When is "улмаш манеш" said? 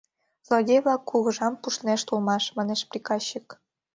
2.11-2.81